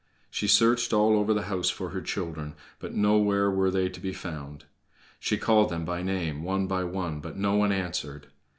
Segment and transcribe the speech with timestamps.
[0.31, 4.13] She searched all over the house for her children, but nowhere were they to be
[4.13, 4.65] found.
[5.19, 8.25] She called them by name, one by one, but no one answered.